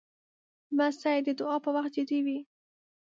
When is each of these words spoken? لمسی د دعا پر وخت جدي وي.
لمسی 0.73 1.17
د 1.25 1.27
دعا 1.39 1.55
پر 1.63 1.71
وخت 1.75 1.91
جدي 1.97 2.19
وي. 2.25 2.39